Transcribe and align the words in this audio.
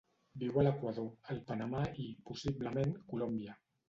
Viu 0.43 0.55
a 0.59 0.61
l'Equador, 0.67 1.11
el 1.33 1.41
Panamà 1.49 1.81
i, 2.05 2.05
possiblement, 2.31 2.95
Colòmbia. 3.13 3.55